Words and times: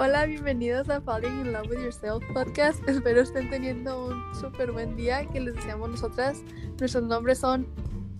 Hola, 0.00 0.26
bienvenidos 0.26 0.88
a 0.90 1.00
Falling 1.00 1.40
in 1.40 1.52
Love 1.52 1.70
with 1.70 1.80
Yourself 1.80 2.22
podcast. 2.32 2.88
Espero 2.88 3.20
estén 3.20 3.50
teniendo 3.50 4.06
un 4.06 4.32
súper 4.32 4.70
buen 4.70 4.94
día 4.94 5.26
que 5.26 5.40
les 5.40 5.56
deseamos 5.56 5.90
nosotras. 5.90 6.44
Nuestros 6.78 7.02
nombres 7.02 7.40
son 7.40 7.66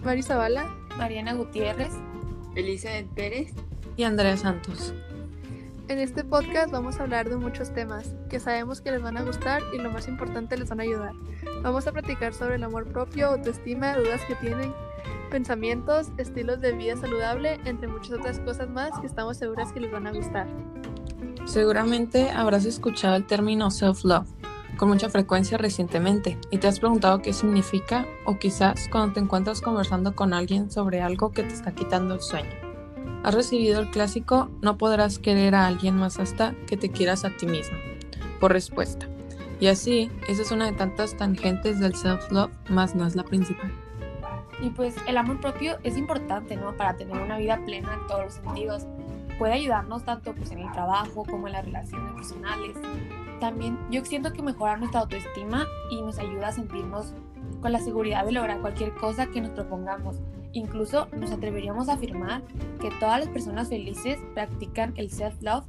Mari 0.02 0.24
Zavala, 0.24 0.66
Mariana 0.96 1.34
Gutiérrez, 1.34 1.92
Elizabeth 2.56 3.06
Pérez 3.14 3.52
y 3.96 4.02
Andrea 4.02 4.36
Santos. 4.36 4.92
En 5.86 6.00
este 6.00 6.24
podcast 6.24 6.72
vamos 6.72 6.98
a 6.98 7.04
hablar 7.04 7.30
de 7.30 7.36
muchos 7.36 7.72
temas 7.72 8.12
que 8.28 8.40
sabemos 8.40 8.80
que 8.80 8.90
les 8.90 9.00
van 9.00 9.16
a 9.16 9.22
gustar 9.22 9.62
y 9.72 9.78
lo 9.78 9.92
más 9.92 10.08
importante 10.08 10.58
les 10.58 10.68
van 10.68 10.80
a 10.80 10.82
ayudar. 10.82 11.12
Vamos 11.62 11.86
a 11.86 11.92
platicar 11.92 12.34
sobre 12.34 12.56
el 12.56 12.64
amor 12.64 12.88
propio, 12.88 13.28
autoestima, 13.28 13.96
dudas 13.96 14.20
que 14.26 14.34
tienen, 14.34 14.74
pensamientos, 15.30 16.08
estilos 16.16 16.60
de 16.60 16.72
vida 16.72 16.96
saludable, 16.96 17.60
entre 17.66 17.86
muchas 17.86 18.18
otras 18.18 18.40
cosas 18.40 18.68
más 18.68 18.98
que 18.98 19.06
estamos 19.06 19.36
seguras 19.36 19.72
que 19.72 19.78
les 19.78 19.92
van 19.92 20.08
a 20.08 20.12
gustar. 20.12 20.48
Seguramente 21.48 22.28
habrás 22.30 22.66
escuchado 22.66 23.16
el 23.16 23.24
término 23.24 23.70
self-love 23.70 24.28
con 24.76 24.90
mucha 24.90 25.08
frecuencia 25.08 25.56
recientemente 25.56 26.36
y 26.50 26.58
te 26.58 26.68
has 26.68 26.78
preguntado 26.78 27.22
qué 27.22 27.32
significa 27.32 28.06
o 28.26 28.38
quizás 28.38 28.86
cuando 28.92 29.14
te 29.14 29.20
encuentras 29.20 29.62
conversando 29.62 30.14
con 30.14 30.34
alguien 30.34 30.70
sobre 30.70 31.00
algo 31.00 31.32
que 31.32 31.42
te 31.42 31.54
está 31.54 31.72
quitando 31.72 32.14
el 32.14 32.20
sueño. 32.20 32.52
Has 33.24 33.34
recibido 33.34 33.80
el 33.80 33.90
clásico 33.90 34.50
no 34.60 34.76
podrás 34.76 35.18
querer 35.18 35.54
a 35.54 35.66
alguien 35.66 35.96
más 35.96 36.18
hasta 36.18 36.54
que 36.66 36.76
te 36.76 36.90
quieras 36.90 37.24
a 37.24 37.30
ti 37.30 37.46
mismo, 37.46 37.78
por 38.40 38.52
respuesta. 38.52 39.08
Y 39.58 39.68
así, 39.68 40.10
esa 40.28 40.42
es 40.42 40.50
una 40.50 40.66
de 40.66 40.72
tantas 40.72 41.16
tangentes 41.16 41.80
del 41.80 41.94
self-love, 41.94 42.52
más 42.68 42.94
no 42.94 43.06
es 43.06 43.16
la 43.16 43.24
principal. 43.24 43.72
Y 44.60 44.68
pues 44.68 44.94
el 45.06 45.16
amor 45.16 45.40
propio 45.40 45.78
es 45.82 45.96
importante, 45.96 46.56
¿no? 46.56 46.76
Para 46.76 46.94
tener 46.96 47.16
una 47.16 47.38
vida 47.38 47.58
plena 47.64 47.94
en 47.94 48.06
todos 48.06 48.24
los 48.24 48.34
sentidos 48.34 48.86
puede 49.38 49.54
ayudarnos 49.54 50.04
tanto 50.04 50.34
pues, 50.34 50.50
en 50.50 50.58
el 50.58 50.72
trabajo 50.72 51.24
como 51.24 51.46
en 51.46 51.54
las 51.54 51.64
relaciones 51.64 52.12
personales. 52.14 52.76
También 53.40 53.78
yo 53.90 54.04
siento 54.04 54.32
que 54.32 54.42
mejora 54.42 54.76
nuestra 54.76 55.00
autoestima 55.00 55.66
y 55.90 56.02
nos 56.02 56.18
ayuda 56.18 56.48
a 56.48 56.52
sentirnos 56.52 57.14
con 57.62 57.72
la 57.72 57.80
seguridad 57.80 58.24
de 58.24 58.32
lograr 58.32 58.60
cualquier 58.60 58.94
cosa 58.94 59.26
que 59.26 59.40
nos 59.40 59.50
propongamos. 59.50 60.16
Incluso 60.52 61.08
nos 61.12 61.30
atreveríamos 61.30 61.88
a 61.88 61.94
afirmar 61.94 62.42
que 62.80 62.90
todas 62.98 63.20
las 63.20 63.28
personas 63.28 63.68
felices 63.68 64.18
practican 64.34 64.92
el 64.96 65.10
self-love. 65.10 65.64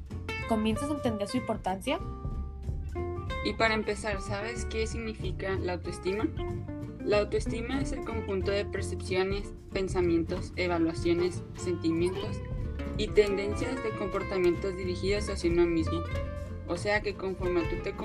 ¿Comienzas 0.47 0.89
a 0.89 0.93
entender 0.93 1.27
su 1.27 1.37
importancia? 1.37 1.99
Y 3.45 3.53
para 3.53 3.75
empezar, 3.75 4.19
¿sabes 4.21 4.65
qué 4.65 4.87
significa 4.87 5.55
la 5.59 5.73
autoestima? 5.73 6.25
La 7.03 7.19
autoestima 7.19 7.81
es 7.81 7.91
el 7.91 8.03
conjunto 8.03 8.51
de 8.51 8.65
percepciones, 8.65 9.53
pensamientos, 9.71 10.53
evaluaciones, 10.55 11.43
sentimientos 11.55 12.41
y 12.99 13.07
tendencias 13.07 13.81
de 13.81 13.91
comportamientos 13.91 14.75
dirigidos 14.75 15.29
hacia 15.29 15.49
uno 15.49 15.65
mismo. 15.65 16.03
O 16.67 16.77
sea 16.77 17.01
que 17.01 17.15
conforme 17.15 17.63
tú 17.63 17.77
te 17.77 17.95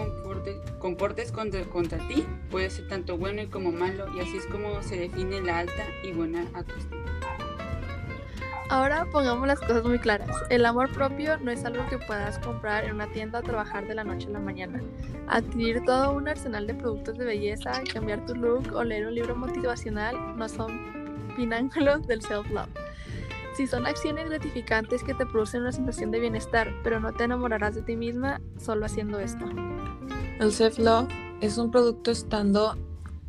comportes 0.78 1.32
contra, 1.32 1.64
contra 1.64 1.98
ti, 2.08 2.24
puede 2.50 2.70
ser 2.70 2.88
tanto 2.88 3.18
bueno 3.18 3.42
y 3.42 3.48
como 3.48 3.72
malo, 3.72 4.06
y 4.16 4.20
así 4.20 4.38
es 4.38 4.46
como 4.46 4.82
se 4.82 4.96
define 4.96 5.42
la 5.42 5.58
alta 5.58 5.84
y 6.02 6.12
buena 6.12 6.46
autoestima. 6.54 7.04
Ahora 8.70 9.06
pongamos 9.12 9.46
las 9.46 9.60
cosas 9.60 9.84
muy 9.84 9.98
claras. 9.98 10.30
El 10.48 10.64
amor 10.64 10.90
propio 10.92 11.38
no 11.38 11.50
es 11.50 11.64
algo 11.64 11.86
que 11.88 11.98
puedas 11.98 12.38
comprar 12.38 12.84
en 12.84 12.94
una 12.94 13.10
tienda 13.12 13.40
o 13.40 13.42
trabajar 13.42 13.86
de 13.86 13.94
la 13.94 14.04
noche 14.04 14.28
a 14.28 14.30
la 14.30 14.38
mañana. 14.38 14.80
Adquirir 15.26 15.84
todo 15.84 16.12
un 16.12 16.28
arsenal 16.28 16.66
de 16.66 16.74
productos 16.74 17.18
de 17.18 17.24
belleza, 17.26 17.82
cambiar 17.92 18.24
tu 18.24 18.34
look 18.34 18.72
o 18.72 18.82
leer 18.82 19.06
un 19.06 19.14
libro 19.14 19.36
motivacional 19.36 20.16
no 20.38 20.48
son 20.48 21.34
pináculos 21.36 22.06
del 22.06 22.22
self-love. 22.22 22.70
Si 23.56 23.68
son 23.68 23.86
acciones 23.86 24.28
gratificantes 24.28 25.04
que 25.04 25.14
te 25.14 25.26
producen 25.26 25.62
una 25.62 25.70
sensación 25.70 26.10
de 26.10 26.18
bienestar, 26.18 26.72
pero 26.82 26.98
no 26.98 27.12
te 27.12 27.24
enamorarás 27.24 27.76
de 27.76 27.82
ti 27.82 27.94
misma 27.94 28.40
solo 28.58 28.84
haciendo 28.84 29.20
esto. 29.20 29.44
El 30.40 30.50
self-love 30.50 31.08
es 31.40 31.56
un 31.56 31.70
producto 31.70 32.10
estando, 32.10 32.76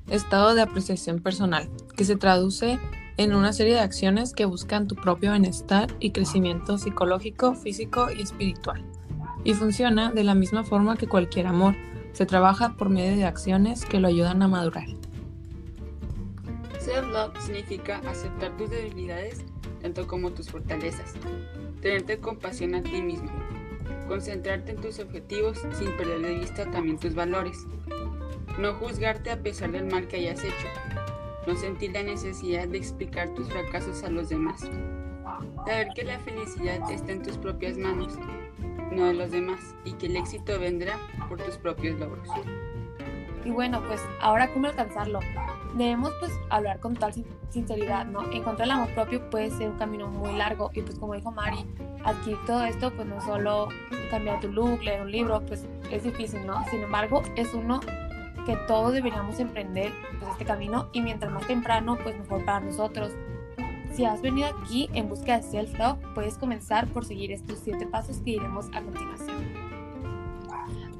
estado 0.09 0.55
de 0.55 0.63
apreciación 0.63 1.19
personal 1.19 1.69
que 1.95 2.05
se 2.05 2.15
traduce 2.15 2.79
en 3.17 3.35
una 3.35 3.53
serie 3.53 3.75
de 3.75 3.81
acciones 3.81 4.33
que 4.33 4.45
buscan 4.45 4.87
tu 4.87 4.95
propio 4.95 5.31
bienestar 5.31 5.95
y 5.99 6.11
crecimiento 6.11 6.79
psicológico, 6.79 7.53
físico 7.53 8.07
y 8.11 8.23
espiritual. 8.23 8.83
Y 9.43 9.53
funciona 9.53 10.11
de 10.11 10.23
la 10.23 10.33
misma 10.33 10.63
forma 10.63 10.97
que 10.97 11.07
cualquier 11.07 11.45
amor. 11.45 11.75
Se 12.13 12.25
trabaja 12.25 12.75
por 12.77 12.89
medio 12.89 13.15
de 13.15 13.25
acciones 13.25 13.85
que 13.85 13.99
lo 13.99 14.07
ayudan 14.07 14.41
a 14.41 14.47
madurar. 14.47 14.87
Self-love 16.85 17.35
significa 17.41 17.99
aceptar 18.07 18.55
tus 18.57 18.69
debilidades 18.69 19.43
tanto 19.81 20.05
como 20.05 20.31
tus 20.31 20.51
fortalezas. 20.51 21.15
Tenerte 21.81 22.19
compasión 22.19 22.75
a 22.75 22.83
ti 22.83 23.01
mismo. 23.01 23.31
Concentrarte 24.07 24.73
en 24.73 24.81
tus 24.81 24.99
objetivos 24.99 25.65
sin 25.73 25.91
perder 25.97 26.21
de 26.21 26.35
vista 26.35 26.69
también 26.69 26.99
tus 26.99 27.15
valores. 27.15 27.65
No 28.59 28.75
juzgarte 28.75 29.31
a 29.31 29.41
pesar 29.41 29.71
del 29.71 29.85
mal 29.85 30.07
que 30.07 30.17
hayas 30.17 30.43
hecho. 30.43 30.67
No 31.47 31.55
sentir 31.55 31.91
la 31.91 32.03
necesidad 32.03 32.67
de 32.67 32.77
explicar 32.77 33.33
tus 33.33 33.49
fracasos 33.49 34.03
a 34.03 34.11
los 34.11 34.29
demás. 34.29 34.69
Saber 35.65 35.87
que 35.95 36.03
la 36.03 36.19
felicidad 36.19 36.91
está 36.91 37.13
en 37.13 37.23
tus 37.23 37.37
propias 37.39 37.79
manos, 37.79 38.13
no 38.91 39.07
de 39.07 39.13
los 39.15 39.31
demás, 39.31 39.73
y 39.85 39.93
que 39.93 40.05
el 40.05 40.17
éxito 40.17 40.59
vendrá 40.59 40.99
por 41.29 41.41
tus 41.41 41.57
propios 41.57 41.99
logros. 41.99 42.29
Y 43.43 43.49
bueno, 43.49 43.81
pues 43.87 44.01
ahora 44.21 44.53
cómo 44.53 44.67
alcanzarlo 44.67 45.19
debemos 45.75 46.11
pues 46.19 46.31
hablar 46.49 46.79
con 46.79 46.93
total 46.93 47.13
sinceridad, 47.49 48.05
¿no? 48.05 48.23
Encontrar 48.31 48.67
el 48.67 48.71
amor 48.71 48.89
propio 48.93 49.29
puede 49.29 49.51
ser 49.51 49.69
un 49.69 49.77
camino 49.77 50.07
muy 50.07 50.33
largo 50.33 50.71
y 50.73 50.81
pues 50.81 50.97
como 50.97 51.13
dijo 51.13 51.31
Mari, 51.31 51.65
adquirir 52.03 52.39
todo 52.45 52.63
esto 52.63 52.91
pues 52.95 53.07
no 53.07 53.21
solo 53.21 53.67
cambiar 54.09 54.39
tu 54.39 54.51
look, 54.51 54.81
leer 54.81 55.01
un 55.01 55.11
libro, 55.11 55.41
pues 55.45 55.65
es 55.91 56.03
difícil, 56.03 56.45
¿no? 56.45 56.63
Sin 56.69 56.81
embargo, 56.81 57.21
es 57.35 57.53
uno 57.53 57.81
que 58.45 58.55
todos 58.67 58.93
deberíamos 58.93 59.39
emprender 59.39 59.91
pues 60.19 60.31
este 60.31 60.45
camino 60.45 60.87
y 60.93 61.01
mientras 61.01 61.31
más 61.31 61.45
temprano 61.47 61.97
pues 62.01 62.17
mejor 62.17 62.43
para 62.45 62.61
nosotros. 62.61 63.11
Si 63.93 64.03
has 64.05 64.21
venido 64.21 64.47
aquí 64.47 64.89
en 64.93 65.07
busca 65.07 65.37
de 65.37 65.43
self-love, 65.43 65.97
puedes 66.13 66.37
comenzar 66.37 66.87
por 66.87 67.05
seguir 67.05 67.31
estos 67.31 67.59
siete 67.59 67.87
pasos 67.87 68.17
que 68.17 68.31
iremos 68.31 68.67
a 68.73 68.81
continuación. 68.81 69.37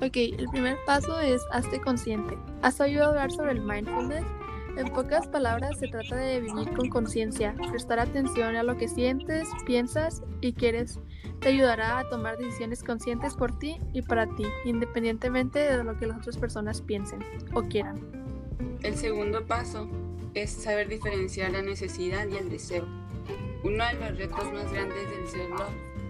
Ok, 0.01 0.15
el 0.15 0.47
primer 0.49 0.77
paso 0.85 1.19
es 1.19 1.41
hazte 1.51 1.81
consciente. 1.81 2.37
¿Has 2.61 2.79
oído 2.79 3.05
hablar 3.05 3.31
sobre 3.31 3.51
el 3.51 3.61
mindfulness? 3.61 4.25
En 4.77 4.89
pocas 4.89 5.25
palabras, 5.27 5.79
se 5.79 5.87
trata 5.87 6.17
de 6.17 6.41
vivir 6.41 6.73
con 6.73 6.89
conciencia, 6.89 7.55
prestar 7.71 7.99
atención 7.99 8.57
a 8.57 8.63
lo 8.63 8.77
que 8.77 8.89
sientes, 8.89 9.47
piensas 9.65 10.21
y 10.41 10.53
quieres. 10.53 10.99
Te 11.39 11.49
ayudará 11.49 11.99
a 11.99 12.09
tomar 12.09 12.37
decisiones 12.37 12.83
conscientes 12.83 13.35
por 13.35 13.57
ti 13.57 13.77
y 13.93 14.01
para 14.01 14.27
ti, 14.35 14.45
independientemente 14.65 15.59
de 15.59 15.83
lo 15.83 15.97
que 15.97 16.07
las 16.07 16.17
otras 16.17 16.37
personas 16.37 16.81
piensen 16.81 17.23
o 17.53 17.61
quieran. 17.63 18.01
El 18.81 18.95
segundo 18.95 19.45
paso 19.45 19.87
es 20.33 20.51
saber 20.51 20.89
diferenciar 20.89 21.51
la 21.51 21.61
necesidad 21.61 22.27
y 22.27 22.35
el 22.35 22.49
deseo. 22.49 22.85
Uno 23.63 23.85
de 23.85 23.93
los 23.93 24.17
retos 24.17 24.51
más 24.53 24.71
grandes 24.73 25.09
del 25.09 25.27
ser 25.27 25.49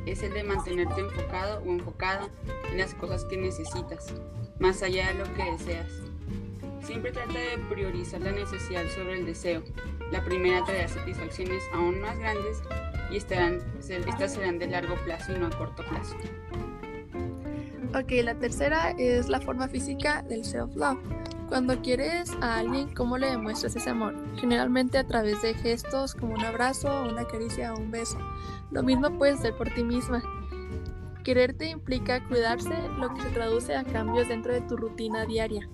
es 0.08 0.24
el 0.24 0.34
de 0.34 0.44
mantenerte 0.44 1.02
enfocado 1.02 1.62
o 1.64 1.72
enfocada 1.72 2.30
en 2.72 2.80
las 2.80 2.96
cosas 2.96 3.26
que 3.26 3.38
necesitas, 3.38 4.14
más 4.60 4.82
allá 4.82 5.08
de 5.08 5.20
lo 5.20 5.34
que 5.36 5.52
deseas. 5.52 5.92
Siempre 6.86 7.12
trata 7.12 7.34
de 7.34 7.58
priorizar 7.68 8.22
la 8.22 8.32
necesidad 8.32 8.88
sobre 8.90 9.18
el 9.20 9.26
deseo. 9.26 9.64
La 10.12 10.24
primera 10.24 10.64
traerá 10.64 10.88
satisfacciones 10.88 11.64
aún 11.74 12.00
más 12.00 12.18
grandes 12.20 12.62
y 13.10 13.18
estas 13.18 14.34
serán 14.34 14.60
de 14.60 14.68
largo 14.68 14.96
plazo 15.04 15.36
y 15.36 15.40
no 15.40 15.48
a 15.48 15.50
corto 15.50 15.84
plazo. 15.90 16.16
Ok, 17.96 18.12
la 18.24 18.36
tercera 18.36 18.92
es 18.92 19.30
la 19.30 19.42
forma 19.42 19.68
física 19.68 20.22
del 20.22 20.46
self-love. 20.46 21.00
Cuando 21.50 21.82
quieres 21.82 22.32
a 22.42 22.58
alguien, 22.58 22.94
¿cómo 22.94 23.18
le 23.18 23.32
demuestras 23.32 23.76
ese 23.76 23.90
amor? 23.90 24.14
Generalmente 24.36 25.00
a 25.00 25.08
través 25.08 25.42
de 25.42 25.56
gestos 25.56 26.14
como 26.14 26.36
un 26.36 26.46
abrazo, 26.46 27.04
una 27.10 27.26
caricia 27.26 27.74
o 27.74 27.80
un 27.80 27.90
beso. 27.90 28.20
Lo 28.70 28.84
mismo 28.84 29.10
puedes 29.18 29.40
hacer 29.40 29.56
por 29.56 29.74
ti 29.74 29.84
misma. 29.84 30.22
Quererte 31.24 31.68
implica 31.68 32.24
cuidarse, 32.28 32.76
lo 33.00 33.12
que 33.12 33.22
se 33.22 33.30
traduce 33.30 33.76
a 33.76 33.84
cambios 33.84 34.28
dentro 34.28 34.54
de 34.54 34.62
tu 34.62 34.78
rutina 34.78 35.26
diaria. 35.26 35.68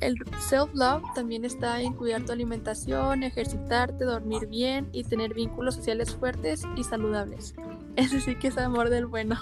El 0.00 0.16
self-love 0.38 1.02
también 1.14 1.44
está 1.44 1.80
en 1.80 1.94
cuidar 1.94 2.22
tu 2.22 2.32
alimentación, 2.32 3.22
ejercitarte, 3.22 4.04
dormir 4.04 4.46
bien 4.46 4.88
y 4.92 5.04
tener 5.04 5.32
vínculos 5.32 5.76
sociales 5.76 6.14
fuertes 6.14 6.62
y 6.76 6.84
saludables. 6.84 7.54
Ese 7.96 8.20
sí 8.20 8.34
que 8.36 8.48
es 8.48 8.58
amor 8.58 8.90
del 8.90 9.06
bueno. 9.06 9.36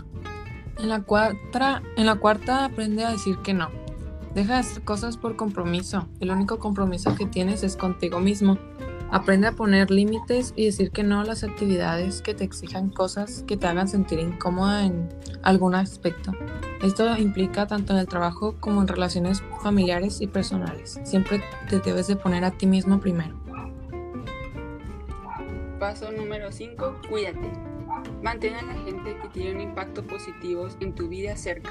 En 0.79 0.89
la, 0.89 1.03
cuarta, 1.03 1.83
en 1.97 2.07
la 2.07 2.17
cuarta 2.17 2.65
aprende 2.65 3.05
a 3.05 3.11
decir 3.11 3.39
que 3.39 3.55
no. 3.55 3.71
Deja 4.35 4.55
de 4.55 4.61
hacer 4.61 4.83
cosas 4.83 5.17
por 5.17 5.37
compromiso. 5.37 6.09
El 6.21 6.31
único 6.31 6.59
compromiso 6.59 7.15
que 7.15 7.27
tienes 7.27 7.63
es 7.63 7.77
contigo 7.77 8.19
mismo. 8.21 8.59
Aprende 9.11 9.47
a 9.47 9.53
poner 9.53 9.91
límites 9.91 10.53
y 10.57 10.65
decir 10.67 10.91
que 10.91 11.05
no 11.05 11.21
a 11.21 11.25
las 11.25 11.45
actividades 11.45 12.21
que 12.23 12.35
te 12.35 12.43
exijan 12.43 12.91
cosas 12.91 13.45
que 13.47 13.57
te 13.57 13.69
hagan 13.69 13.87
sentir 13.87 14.19
incómoda 14.19 14.85
en 14.85 15.09
algún 15.43 15.77
aspecto. 15.77 16.33
Esto 16.85 17.17
implica 17.17 17.67
tanto 17.67 17.95
en 17.95 17.99
el 17.99 18.07
trabajo 18.07 18.57
como 18.61 18.83
en 18.83 18.89
relaciones 18.89 19.43
familiares 19.63 20.21
y 20.21 20.27
personales. 20.27 21.01
Siempre 21.03 21.43
te 21.71 21.81
debes 21.81 22.09
de 22.09 22.17
poner 22.17 22.45
a 22.45 22.51
ti 22.51 22.67
mismo 22.67 23.01
primero. 23.01 23.41
Paso 25.81 26.13
número 26.13 26.53
5. 26.53 27.01
Cuídate. 27.09 27.51
Mantén 28.23 28.53
a 28.57 28.61
la 28.61 28.75
gente 28.75 29.17
que 29.17 29.29
tiene 29.31 29.55
un 29.55 29.61
impacto 29.63 30.07
positivo 30.07 30.69
en 30.81 30.95
tu 30.95 31.09
vida 31.09 31.39
cerca. 31.39 31.71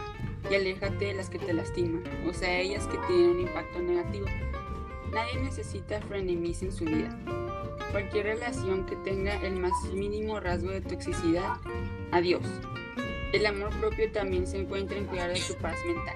y 0.49 0.55
aléjate 0.55 1.05
de 1.05 1.13
las 1.13 1.29
que 1.29 1.37
te 1.37 1.53
lastiman, 1.53 2.03
o 2.27 2.33
sea, 2.33 2.59
ellas 2.59 2.85
que 2.87 2.97
tienen 3.07 3.29
un 3.29 3.39
impacto 3.41 3.79
negativo. 3.79 4.25
Nadie 5.13 5.41
necesita 5.41 6.01
frenemies 6.01 6.63
en 6.63 6.71
su 6.71 6.85
vida. 6.85 7.15
Cualquier 7.91 8.25
relación 8.25 8.87
que 8.87 8.95
tenga 8.97 9.35
el 9.35 9.57
más 9.57 9.71
mínimo 9.93 10.39
rasgo 10.39 10.71
de 10.71 10.81
toxicidad, 10.81 11.53
adiós. 12.11 12.43
El 13.33 13.47
amor 13.47 13.71
propio 13.79 14.11
también 14.11 14.45
se 14.45 14.61
encuentra 14.61 14.95
en 14.95 15.05
cuidar 15.05 15.33
de 15.33 15.41
tu 15.41 15.55
paz 15.55 15.75
mental. 15.87 16.15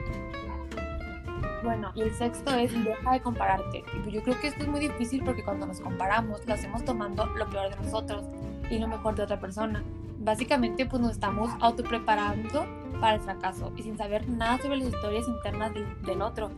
Bueno, 1.64 1.92
y 1.96 2.02
el 2.02 2.14
sexto 2.14 2.54
es 2.56 2.72
deja 2.72 3.12
de 3.12 3.22
compararte. 3.22 3.84
Yo 4.08 4.22
creo 4.22 4.40
que 4.40 4.48
esto 4.48 4.62
es 4.62 4.68
muy 4.68 4.80
difícil 4.80 5.24
porque 5.24 5.44
cuando 5.44 5.66
nos 5.66 5.82
comparamos 5.82 6.46
lo 6.46 6.54
hacemos 6.54 6.86
tomando 6.86 7.26
lo 7.26 7.50
peor 7.50 7.72
de 7.72 7.84
nosotros 7.84 8.24
y 8.70 8.78
lo 8.78 8.88
mejor 8.88 9.16
de 9.16 9.24
otra 9.24 9.40
persona. 9.40 9.84
Básicamente 10.20 10.86
pues 10.86 11.02
nos 11.02 11.14
estamos 11.14 11.50
autopreparando 11.60 12.68
para 13.02 13.16
el 13.16 13.22
fracaso 13.22 13.74
y 13.76 13.82
sin 13.82 13.98
saber 13.98 14.30
nada 14.30 14.60
sobre 14.60 14.78
las 14.78 14.90
historias 14.90 15.28
internas 15.28 15.74
del, 15.74 15.86
del 16.04 16.22
otro. 16.22 16.52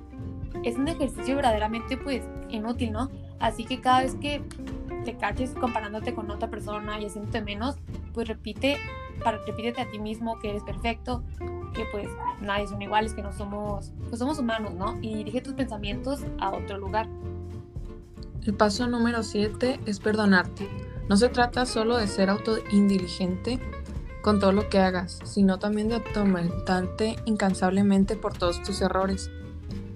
Es 0.63 0.75
un 0.75 0.89
ejercicio 0.89 1.37
verdaderamente 1.37 1.95
pues 1.95 2.23
inútil, 2.49 2.91
¿no? 2.91 3.09
Así 3.39 3.63
que 3.63 3.79
cada 3.79 4.01
vez 4.01 4.15
que 4.15 4.41
te 5.05 5.15
caches 5.15 5.51
comparándote 5.51 6.13
con 6.13 6.29
otra 6.29 6.49
persona 6.49 6.99
y 6.99 7.05
haciéndote 7.05 7.41
menos, 7.41 7.77
pues 8.13 8.27
repite, 8.27 8.77
para, 9.23 9.37
repítete 9.45 9.81
a 9.81 9.89
ti 9.89 9.99
mismo 9.99 10.39
que 10.39 10.49
eres 10.49 10.63
perfecto, 10.63 11.23
que 11.73 11.85
pues 11.91 12.07
nadie 12.41 12.67
son 12.67 12.81
iguales, 12.81 13.13
que 13.13 13.21
no 13.21 13.31
somos, 13.31 13.91
pues 14.07 14.19
somos 14.19 14.39
humanos, 14.39 14.73
¿no? 14.73 14.97
Y 15.01 15.15
dirige 15.15 15.41
tus 15.41 15.53
pensamientos 15.53 16.21
a 16.39 16.51
otro 16.51 16.77
lugar. 16.77 17.07
El 18.45 18.53
paso 18.53 18.87
número 18.87 19.23
7 19.23 19.81
es 19.85 19.99
perdonarte. 19.99 20.67
No 21.07 21.17
se 21.17 21.29
trata 21.29 21.65
solo 21.65 21.97
de 21.97 22.07
ser 22.07 22.29
autoindiligente 22.29 23.59
con 24.21 24.39
todo 24.39 24.51
lo 24.51 24.69
que 24.69 24.79
hagas, 24.79 25.19
sino 25.23 25.59
también 25.59 25.89
de 25.89 25.95
atormentarte 25.95 27.15
incansablemente 27.25 28.15
por 28.15 28.37
todos 28.37 28.61
tus 28.61 28.81
errores. 28.81 29.29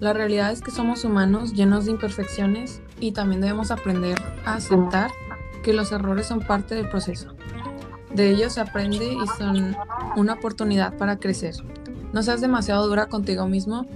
La 0.00 0.12
realidad 0.12 0.52
es 0.52 0.60
que 0.60 0.70
somos 0.70 1.04
humanos 1.04 1.52
llenos 1.54 1.84
de 1.84 1.92
imperfecciones 1.92 2.82
y 3.00 3.12
también 3.12 3.40
debemos 3.40 3.70
aprender 3.70 4.20
a 4.44 4.54
aceptar 4.54 5.10
que 5.62 5.72
los 5.72 5.92
errores 5.92 6.26
son 6.26 6.40
parte 6.40 6.74
del 6.74 6.88
proceso. 6.88 7.34
De 8.14 8.30
ellos 8.30 8.52
se 8.52 8.60
aprende 8.60 9.12
y 9.12 9.26
son 9.38 9.76
una 10.16 10.34
oportunidad 10.34 10.96
para 10.96 11.18
crecer. 11.18 11.54
No 12.12 12.22
seas 12.22 12.40
demasiado 12.40 12.86
dura 12.86 13.06
contigo 13.06 13.46
mismo 13.46 13.86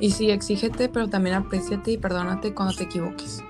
y 0.00 0.12
sí, 0.12 0.30
exígete, 0.30 0.88
pero 0.88 1.08
también 1.08 1.36
apreciate 1.36 1.92
y 1.92 1.98
perdónate 1.98 2.54
cuando 2.54 2.74
te 2.74 2.84
equivoques. 2.84 3.44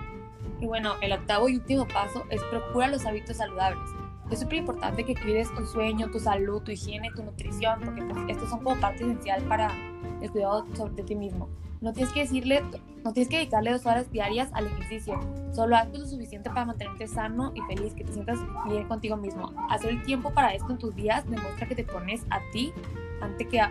Y 0.60 0.66
bueno, 0.66 0.94
el 1.02 1.12
octavo 1.12 1.48
y 1.48 1.56
último 1.56 1.86
paso 1.86 2.24
es 2.30 2.42
procura 2.44 2.88
los 2.88 3.06
hábitos 3.06 3.36
saludables. 3.36 3.88
Es 4.30 4.40
súper 4.40 4.58
importante 4.58 5.04
que 5.04 5.14
cuides 5.14 5.54
tu 5.54 5.64
sueño, 5.66 6.10
tu 6.10 6.18
salud, 6.18 6.62
tu 6.62 6.72
higiene, 6.72 7.10
tu 7.14 7.22
nutrición, 7.22 7.80
porque 7.84 8.02
pues, 8.02 8.24
estos 8.28 8.50
son 8.50 8.62
como 8.62 8.78
parte 8.80 9.04
esencial 9.04 9.42
para 9.44 9.72
el 10.20 10.30
cuidado 10.30 10.66
sobre 10.74 11.02
ti 11.04 11.14
mismo. 11.14 11.48
No 11.80 11.92
tienes 11.92 12.12
que 12.12 12.20
decirle, 12.20 12.62
no 13.04 13.12
tienes 13.12 13.28
que 13.28 13.36
dedicarle 13.36 13.70
dos 13.72 13.86
horas 13.86 14.10
diarias 14.10 14.50
al 14.52 14.66
ejercicio. 14.66 15.20
Solo 15.52 15.76
haz 15.76 15.88
lo 15.96 16.04
suficiente 16.06 16.50
para 16.50 16.64
mantenerte 16.64 17.06
sano 17.06 17.52
y 17.54 17.60
feliz, 17.62 17.94
que 17.94 18.04
te 18.04 18.12
sientas 18.12 18.38
bien 18.66 18.88
contigo 18.88 19.16
mismo. 19.16 19.52
Hacer 19.70 19.90
el 19.90 20.02
tiempo 20.02 20.32
para 20.32 20.54
esto 20.54 20.70
en 20.72 20.78
tus 20.78 20.94
días 20.94 21.28
demuestra 21.28 21.68
que 21.68 21.76
te 21.76 21.84
pones 21.84 22.22
a 22.30 22.40
ti 22.52 22.72
antes 23.20 23.46
que 23.48 23.60
a, 23.60 23.70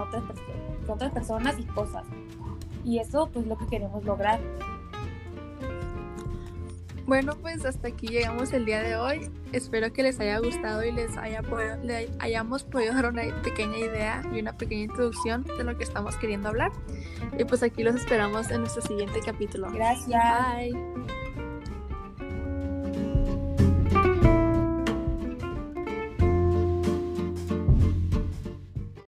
otras, 0.00 0.24
que 0.84 0.92
otras 0.92 1.12
personas 1.12 1.58
y 1.58 1.64
cosas. 1.64 2.04
Y 2.84 2.98
eso 2.98 3.28
pues 3.32 3.46
lo 3.46 3.56
que 3.56 3.66
queremos 3.66 4.04
lograr. 4.04 4.40
Bueno, 7.08 7.36
pues 7.40 7.64
hasta 7.64 7.88
aquí 7.88 8.06
llegamos 8.06 8.52
el 8.52 8.66
día 8.66 8.82
de 8.82 8.96
hoy. 8.96 9.30
Espero 9.52 9.90
que 9.94 10.02
les 10.02 10.20
haya 10.20 10.38
gustado 10.40 10.84
y 10.84 10.92
les 10.92 11.16
haya 11.16 11.40
podido- 11.40 11.76
le 11.82 12.10
hayamos 12.18 12.64
podido 12.64 12.92
dar 12.92 13.06
una 13.06 13.22
pequeña 13.42 13.78
idea 13.78 14.22
y 14.30 14.40
una 14.40 14.52
pequeña 14.58 14.82
introducción 14.82 15.42
de 15.44 15.64
lo 15.64 15.76
que 15.78 15.84
estamos 15.84 16.16
queriendo 16.16 16.50
hablar. 16.50 16.70
Y 17.38 17.44
pues 17.44 17.62
aquí 17.62 17.82
los 17.82 17.94
esperamos 17.96 18.50
en 18.50 18.60
nuestro 18.60 18.82
siguiente 18.82 19.20
capítulo. 19.24 19.70
Gracias. 19.72 20.22
Bye. 20.54 21.17